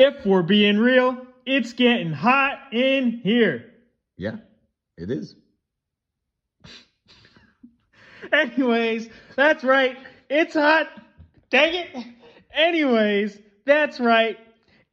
[0.00, 3.66] if we're being real, it's getting hot in here.
[4.16, 4.36] Yeah,
[4.96, 5.34] it is.
[8.32, 9.98] Anyways, that's right.
[10.30, 10.88] It's hot.
[11.50, 12.06] Dang it.
[12.54, 14.38] Anyways, that's right.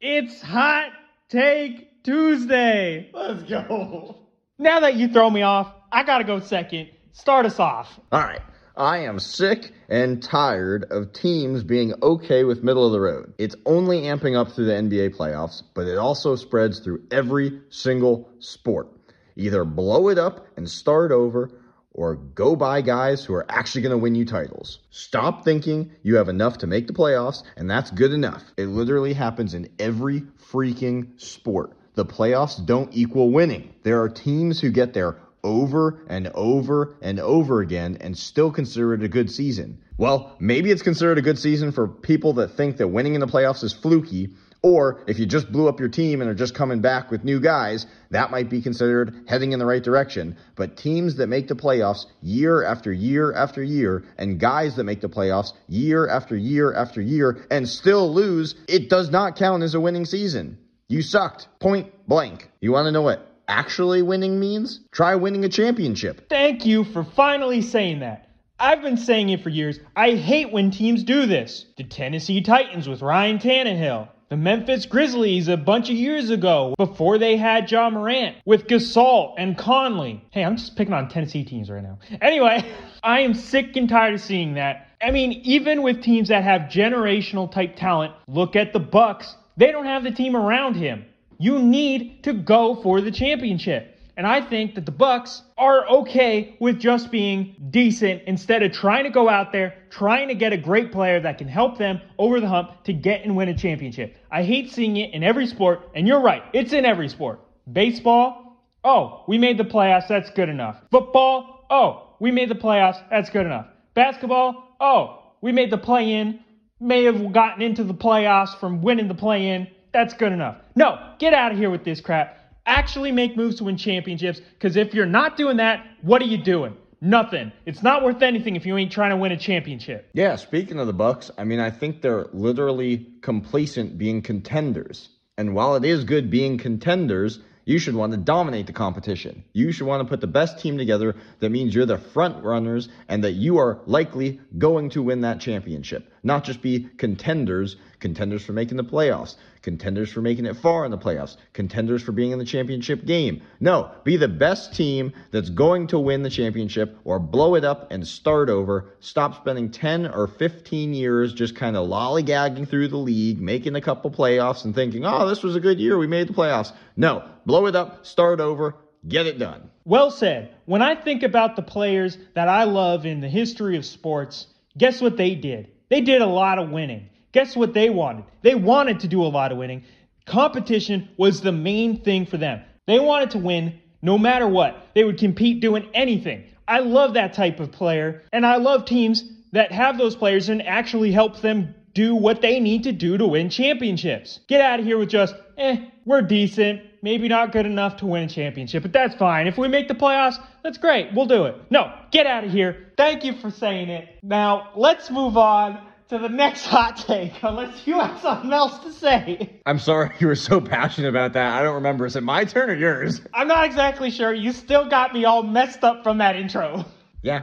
[0.00, 0.92] It's Hot
[1.28, 3.10] Take Tuesday.
[3.12, 4.16] Let's go.
[4.58, 6.90] Now that you throw me off, I gotta go second.
[7.12, 7.98] Start us off.
[8.12, 8.42] All right.
[8.78, 13.34] I am sick and tired of teams being okay with middle of the road.
[13.36, 18.30] It's only amping up through the NBA playoffs, but it also spreads through every single
[18.38, 18.86] sport.
[19.34, 21.50] Either blow it up and start over
[21.90, 24.78] or go buy guys who are actually going to win you titles.
[24.90, 28.44] Stop thinking you have enough to make the playoffs and that's good enough.
[28.56, 30.20] It literally happens in every
[30.52, 31.76] freaking sport.
[31.94, 33.74] The playoffs don't equal winning.
[33.82, 38.94] There are teams who get there over and over and over again and still consider
[38.94, 39.78] it a good season.
[39.96, 43.26] Well, maybe it's considered a good season for people that think that winning in the
[43.26, 44.30] playoffs is fluky,
[44.62, 47.40] or if you just blew up your team and are just coming back with new
[47.40, 50.36] guys, that might be considered heading in the right direction.
[50.56, 55.00] But teams that make the playoffs year after year after year, and guys that make
[55.00, 59.74] the playoffs year after year after year and still lose, it does not count as
[59.74, 60.58] a winning season.
[60.88, 61.48] You sucked.
[61.60, 62.48] Point blank.
[62.60, 64.80] You want to know what actually winning means?
[64.92, 66.28] Try winning a championship.
[66.28, 68.28] Thank you for finally saying that.
[68.60, 69.78] I've been saying it for years.
[69.96, 71.66] I hate when teams do this.
[71.76, 74.08] The Tennessee Titans with Ryan Tannehill.
[74.30, 79.32] The Memphis Grizzlies a bunch of years ago before they had Ja Morant with Gasol
[79.38, 80.22] and Conley.
[80.32, 81.98] Hey, I'm just picking on Tennessee teams right now.
[82.20, 82.62] Anyway,
[83.02, 84.88] I am sick and tired of seeing that.
[85.00, 89.34] I mean, even with teams that have generational type talent, look at the Bucks.
[89.56, 91.06] They don't have the team around him.
[91.38, 93.94] You need to go for the championship.
[94.16, 99.04] And I think that the Bucks are okay with just being decent instead of trying
[99.04, 102.40] to go out there, trying to get a great player that can help them over
[102.40, 104.16] the hump to get and win a championship.
[104.28, 107.38] I hate seeing it in every sport, and you're right, it's in every sport.
[107.72, 110.82] Baseball, oh, we made the playoffs, that's good enough.
[110.90, 113.66] Football, oh, we made the playoffs, that's good enough.
[113.94, 116.40] Basketball, oh, we made the play in,
[116.80, 120.56] may have gotten into the playoffs from winning the play in, that's good enough.
[120.76, 122.36] No, get out of here with this crap.
[122.66, 126.38] Actually make moves to win championships, because if you're not doing that, what are you
[126.38, 126.76] doing?
[127.00, 127.52] Nothing.
[127.64, 130.10] It's not worth anything if you ain't trying to win a championship.
[130.14, 135.08] Yeah, speaking of the Bucks, I mean, I think they're literally complacent being contenders.
[135.36, 139.44] And while it is good being contenders, you should want to dominate the competition.
[139.52, 142.88] You should want to put the best team together that means you're the front runners
[143.08, 146.10] and that you are likely going to win that championship.
[146.22, 150.90] Not just be contenders, contenders for making the playoffs, contenders for making it far in
[150.90, 153.42] the playoffs, contenders for being in the championship game.
[153.60, 157.90] No, be the best team that's going to win the championship or blow it up
[157.90, 158.90] and start over.
[159.00, 163.80] Stop spending 10 or 15 years just kind of lollygagging through the league, making a
[163.80, 165.98] couple playoffs and thinking, oh, this was a good year.
[165.98, 166.72] We made the playoffs.
[166.96, 168.76] No, blow it up, start over,
[169.06, 169.70] get it done.
[169.84, 170.54] Well said.
[170.66, 175.00] When I think about the players that I love in the history of sports, guess
[175.00, 175.70] what they did?
[175.88, 177.08] They did a lot of winning.
[177.38, 178.24] Guess what they wanted?
[178.42, 179.84] They wanted to do a lot of winning.
[180.26, 182.62] Competition was the main thing for them.
[182.88, 184.88] They wanted to win no matter what.
[184.96, 186.46] They would compete doing anything.
[186.66, 189.22] I love that type of player, and I love teams
[189.52, 193.28] that have those players and actually help them do what they need to do to
[193.28, 194.40] win championships.
[194.48, 198.24] Get out of here with just, eh, we're decent, maybe not good enough to win
[198.24, 199.46] a championship, but that's fine.
[199.46, 201.54] If we make the playoffs, that's great, we'll do it.
[201.70, 202.88] No, get out of here.
[202.96, 204.08] Thank you for saying it.
[204.24, 208.92] Now, let's move on to the next hot take, unless you have something else to
[208.92, 209.60] say.
[209.66, 211.58] I'm sorry you were so passionate about that.
[211.58, 212.06] I don't remember.
[212.06, 213.20] Is it my turn or yours?
[213.34, 214.32] I'm not exactly sure.
[214.32, 216.84] You still got me all messed up from that intro.
[217.22, 217.42] Yeah,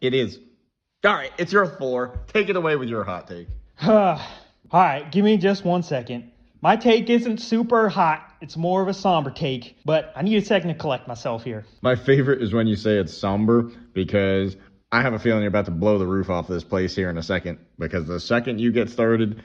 [0.00, 0.38] it is.
[1.04, 2.20] All right, it's your floor.
[2.32, 3.48] Take it away with your hot take.
[3.86, 4.18] all
[4.72, 6.30] right, give me just one second.
[6.60, 8.28] My take isn't super hot.
[8.40, 11.64] It's more of a somber take, but I need a second to collect myself here.
[11.80, 14.56] My favorite is when you say it's somber because
[14.94, 17.16] I have a feeling you're about to blow the roof off this place here in
[17.16, 19.42] a second because the second you get started,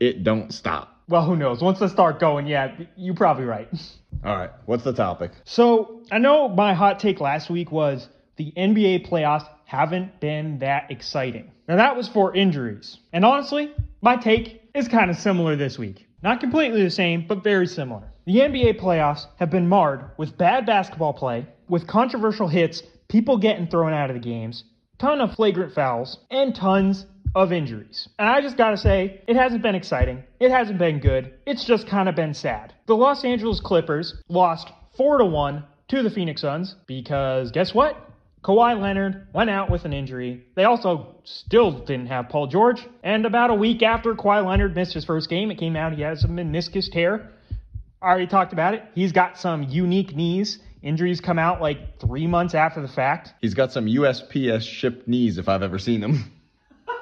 [0.00, 1.02] it don't stop.
[1.08, 1.62] Well, who knows?
[1.62, 3.68] Once I start going, yeah, you're probably right.
[4.24, 5.30] All right, what's the topic?
[5.44, 10.90] So, I know my hot take last week was the NBA playoffs haven't been that
[10.90, 11.52] exciting.
[11.68, 12.98] Now, that was for injuries.
[13.12, 13.70] And honestly,
[14.02, 16.08] my take is kind of similar this week.
[16.22, 18.02] Not completely the same, but very similar.
[18.26, 23.68] The NBA playoffs have been marred with bad basketball play, with controversial hits, people getting
[23.68, 24.64] thrown out of the games,
[24.98, 28.08] ton of flagrant fouls, and tons of injuries.
[28.18, 30.24] And I just gotta say, it hasn't been exciting.
[30.40, 31.34] It hasn't been good.
[31.46, 32.72] It's just kind of been sad.
[32.86, 37.96] The Los Angeles Clippers lost 4 to 1 to the Phoenix Suns because guess what?
[38.42, 40.44] Kawhi Leonard went out with an injury.
[40.54, 42.86] They also still didn't have Paul George.
[43.02, 46.02] And about a week after Kawhi Leonard missed his first game, it came out he
[46.02, 47.32] has a meniscus tear.
[48.00, 48.84] I already talked about it.
[48.94, 50.60] He's got some unique knees.
[50.82, 53.34] Injuries come out like three months after the fact.
[53.40, 56.32] He's got some USPS shipped knees if I've ever seen them.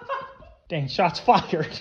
[0.69, 1.78] Dang, shots fired.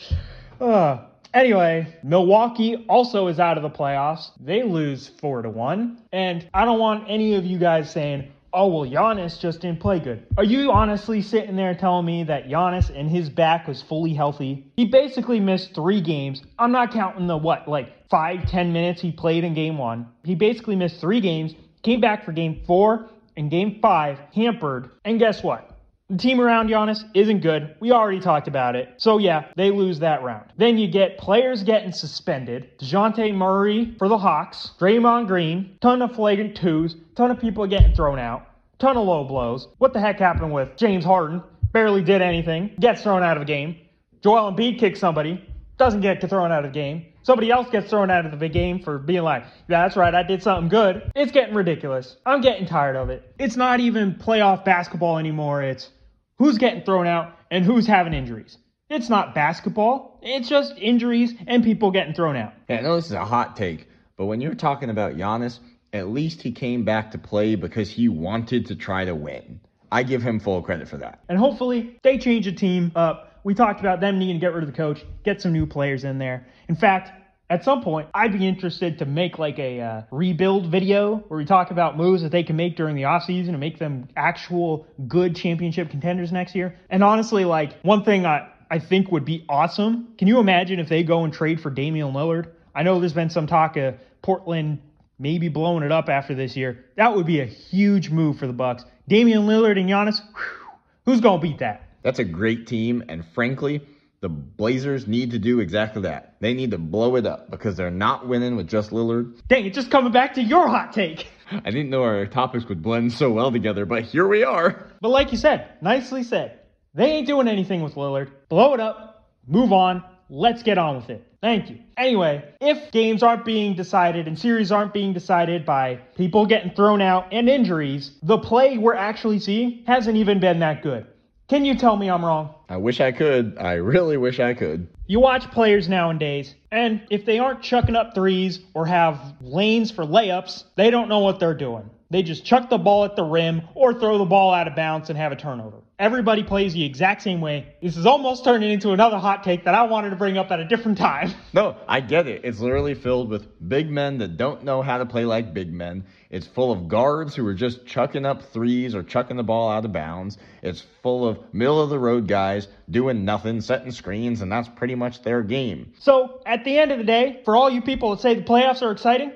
[0.60, 4.30] uh, anyway, Milwaukee also is out of the playoffs.
[4.40, 6.02] They lose four to one.
[6.12, 9.98] And I don't want any of you guys saying, oh, well, Giannis just didn't play
[9.98, 10.26] good.
[10.38, 14.70] Are you honestly sitting there telling me that Giannis and his back was fully healthy?
[14.76, 16.42] He basically missed three games.
[16.58, 20.06] I'm not counting the what, like five, ten minutes he played in game one.
[20.22, 24.90] He basically missed three games, came back for game four and game five, hampered.
[25.04, 25.73] And guess what?
[26.10, 27.76] The team around Giannis isn't good.
[27.80, 28.90] We already talked about it.
[28.98, 30.52] So yeah, they lose that round.
[30.58, 32.78] Then you get players getting suspended.
[32.78, 34.72] DeJounte Murray for the Hawks.
[34.78, 35.78] Draymond Green.
[35.80, 36.96] Ton of flagrant twos.
[37.14, 38.46] Ton of people getting thrown out.
[38.78, 39.68] Ton of low blows.
[39.78, 41.42] What the heck happened with James Harden?
[41.72, 42.76] Barely did anything.
[42.78, 43.76] Gets thrown out of the game.
[44.22, 45.42] Joel Embiid kicks somebody.
[45.78, 47.06] Doesn't get thrown out of the game.
[47.24, 50.22] Somebody else gets thrown out of the game for being like, yeah, that's right, I
[50.22, 51.10] did something good.
[51.16, 52.16] It's getting ridiculous.
[52.26, 53.34] I'm getting tired of it.
[53.38, 55.62] It's not even playoff basketball anymore.
[55.62, 55.88] It's
[56.36, 58.58] who's getting thrown out and who's having injuries.
[58.90, 60.20] It's not basketball.
[60.22, 62.52] It's just injuries and people getting thrown out.
[62.68, 63.88] Yeah, I know this is a hot take,
[64.18, 65.60] but when you're talking about Giannis,
[65.94, 69.60] at least he came back to play because he wanted to try to win.
[69.90, 71.20] I give him full credit for that.
[71.30, 74.64] And hopefully they change the team up we talked about them needing to get rid
[74.64, 76.46] of the coach, get some new players in there.
[76.68, 77.12] In fact,
[77.50, 81.44] at some point, I'd be interested to make like a uh, rebuild video where we
[81.44, 85.36] talk about moves that they can make during the offseason to make them actual good
[85.36, 86.74] championship contenders next year.
[86.88, 90.14] And honestly, like one thing I, I think would be awesome.
[90.16, 92.50] Can you imagine if they go and trade for Damian Lillard?
[92.74, 94.80] I know there's been some talk of Portland
[95.18, 96.86] maybe blowing it up after this year.
[96.96, 98.84] That would be a huge move for the Bucks.
[99.06, 100.70] Damian Lillard and Giannis, whew,
[101.04, 101.83] who's gonna beat that?
[102.04, 103.80] That's a great team, and frankly,
[104.20, 106.36] the Blazers need to do exactly that.
[106.38, 109.40] They need to blow it up because they're not winning with just Lillard.
[109.48, 111.28] Dang, it's just coming back to your hot take.
[111.50, 114.86] I didn't know our topics would blend so well together, but here we are.
[115.00, 116.60] But like you said, nicely said.
[116.94, 118.30] They ain't doing anything with Lillard.
[118.50, 121.26] Blow it up, move on, let's get on with it.
[121.40, 121.78] Thank you.
[121.96, 127.02] Anyway, if games aren't being decided and series aren't being decided by people getting thrown
[127.02, 131.06] out and injuries, the play we're actually seeing hasn't even been that good.
[131.48, 132.54] Can you tell me I'm wrong?
[132.70, 133.58] I wish I could.
[133.58, 134.88] I really wish I could.
[135.06, 140.04] You watch players nowadays, and if they aren't chucking up threes or have lanes for
[140.04, 141.90] layups, they don't know what they're doing.
[142.14, 145.10] They just chuck the ball at the rim or throw the ball out of bounds
[145.10, 145.78] and have a turnover.
[145.98, 147.74] Everybody plays the exact same way.
[147.82, 150.60] This is almost turning into another hot take that I wanted to bring up at
[150.60, 151.34] a different time.
[151.52, 152.42] No, I get it.
[152.44, 156.04] It's literally filled with big men that don't know how to play like big men.
[156.30, 159.84] It's full of guards who are just chucking up threes or chucking the ball out
[159.84, 160.38] of bounds.
[160.62, 164.94] It's full of middle of the road guys doing nothing, setting screens, and that's pretty
[164.94, 165.92] much their game.
[165.98, 168.82] So, at the end of the day, for all you people that say the playoffs
[168.82, 169.32] are exciting,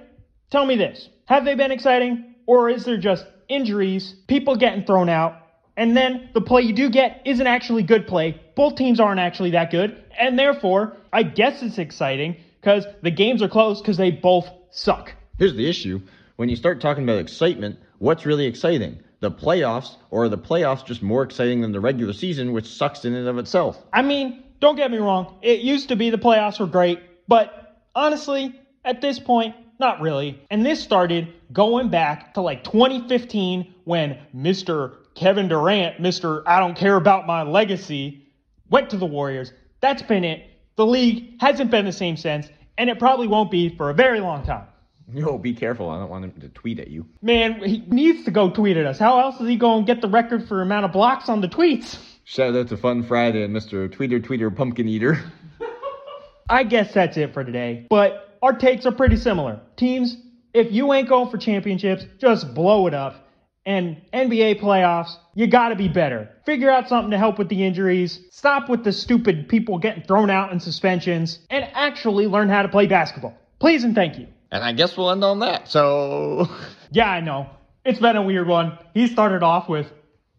[0.50, 1.08] tell me this.
[1.26, 2.27] Have they been exciting?
[2.48, 5.36] Or is there just injuries, people getting thrown out,
[5.76, 8.40] and then the play you do get isn't actually good play.
[8.56, 10.02] Both teams aren't actually that good.
[10.18, 15.12] And therefore, I guess it's exciting because the games are close because they both suck.
[15.38, 16.00] Here's the issue
[16.36, 19.00] when you start talking about excitement, what's really exciting?
[19.20, 23.04] The playoffs, or are the playoffs just more exciting than the regular season, which sucks
[23.04, 23.76] in and of itself?
[23.92, 25.36] I mean, don't get me wrong.
[25.42, 30.42] It used to be the playoffs were great, but honestly, at this point, not really.
[30.50, 34.96] And this started going back to like 2015 when Mr.
[35.14, 36.42] Kevin Durant, Mr.
[36.46, 38.26] I don't care about my legacy,
[38.70, 39.52] went to the Warriors.
[39.80, 40.44] That's been it.
[40.76, 44.20] The league hasn't been the same since, and it probably won't be for a very
[44.20, 44.66] long time.
[45.12, 45.88] Yo, be careful.
[45.88, 47.06] I don't want him to tweet at you.
[47.22, 48.98] Man, he needs to go tweet at us.
[48.98, 51.48] How else is he going to get the record for amount of blocks on the
[51.48, 51.98] tweets?
[52.24, 53.88] Shout out to Fun Friday and Mr.
[53.88, 55.18] Tweeter Tweeter Pumpkin Eater.
[56.50, 57.86] I guess that's it for today.
[57.88, 59.60] But our takes are pretty similar.
[59.76, 60.16] Teams,
[60.54, 63.26] if you ain't going for championships, just blow it up.
[63.66, 66.30] And NBA playoffs, you gotta be better.
[66.46, 70.30] Figure out something to help with the injuries, stop with the stupid people getting thrown
[70.30, 73.36] out in suspensions, and actually learn how to play basketball.
[73.58, 74.26] Please and thank you.
[74.50, 75.68] And I guess we'll end on that.
[75.68, 76.48] So.
[76.90, 77.50] yeah, I know.
[77.84, 78.78] It's been a weird one.
[78.94, 79.86] He started off with,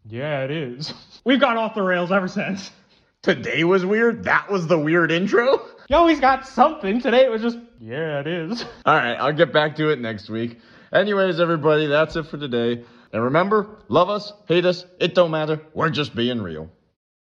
[0.08, 0.94] yeah, it is.
[1.24, 2.72] We've gone off the rails ever since.
[3.22, 4.24] Today was weird?
[4.24, 5.62] That was the weird intro?
[5.90, 7.02] You always got something.
[7.02, 8.64] Today it was just, yeah, it is.
[8.86, 10.60] All right, I'll get back to it next week.
[10.94, 12.86] Anyways, everybody, that's it for today.
[13.12, 15.62] And remember, love us, hate us, it don't matter.
[15.74, 16.72] We're just being real.